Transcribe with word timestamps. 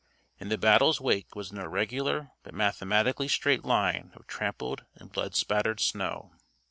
In 0.39 0.49
the 0.49 0.57
battle's 0.57 0.99
wake 0.99 1.35
was 1.35 1.51
an 1.51 1.59
irregular 1.59 2.31
but 2.41 2.55
mathematically 2.55 3.27
straight 3.27 3.63
line 3.63 4.11
of 4.15 4.25
trampled 4.25 4.83
and 4.95 5.11
blood 5.11 5.35
spattered 5.35 5.79
snow. 5.79 6.31